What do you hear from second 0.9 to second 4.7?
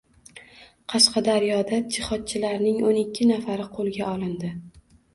Qashqadaryoda Jihodchilarningo´n ikkinafari qo‘lga olindi